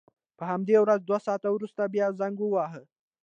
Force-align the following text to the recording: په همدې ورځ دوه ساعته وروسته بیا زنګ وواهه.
په 0.37 0.43
همدې 0.51 0.75
ورځ 0.79 0.99
دوه 1.03 1.19
ساعته 1.27 1.49
وروسته 1.51 1.81
بیا 1.93 2.07
زنګ 2.19 2.35
وواهه. 2.39 2.81